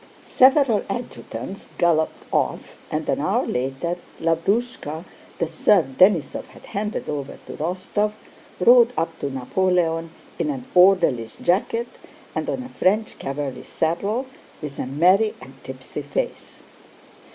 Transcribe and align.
Several 0.23 0.83
adjutants 0.89 1.69
galloped 1.77 2.25
off, 2.33 2.75
and 2.89 3.07
an 3.07 3.19
hour 3.19 3.45
later, 3.45 3.97
Lavrúshka, 4.19 5.05
the 5.37 5.45
serf 5.45 5.85
Denísov 5.99 6.45
had 6.45 6.65
handed 6.65 7.07
over 7.07 7.37
to 7.45 7.53
Rostóv, 7.53 8.13
rode 8.59 8.93
up 8.97 9.19
to 9.19 9.29
Napoleon 9.29 10.09
in 10.39 10.49
an 10.49 10.65
orderly's 10.73 11.35
jacket 11.35 11.87
and 12.33 12.49
on 12.49 12.63
a 12.63 12.69
French 12.69 13.19
cavalry 13.19 13.61
saddle, 13.61 14.25
with 14.59 14.79
a 14.79 14.87
merry, 14.87 15.35
and 15.39 15.53
tipsy 15.63 16.01
face. 16.01 16.63